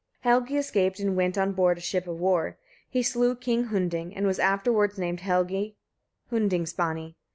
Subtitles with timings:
[0.21, 2.57] Helgi escaped and went on board a ship of war.
[2.89, 5.75] He slew King Hunding, and was afterwards named Helgi
[6.31, 7.13] Hundingsbani.